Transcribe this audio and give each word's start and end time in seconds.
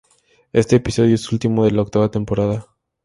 Éste 0.51 0.77
episodio 0.77 1.13
es 1.13 1.31
último 1.31 1.63
de 1.63 1.69
la 1.69 1.83
octava 1.83 2.09
temporada. 2.09 2.65